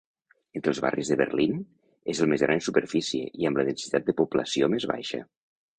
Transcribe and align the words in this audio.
Entre 0.59 0.71
els 0.75 0.79
barris 0.85 1.11
de 1.13 1.17
Berlín, 1.19 1.59
és 2.15 2.23
el 2.25 2.31
més 2.33 2.47
gran 2.47 2.57
en 2.61 2.65
superfície 2.71 3.29
i 3.43 3.49
amb 3.51 3.63
la 3.63 3.69
densitat 3.73 4.11
de 4.11 4.19
població 4.25 4.75
més 4.79 4.93
baixa. 4.97 5.27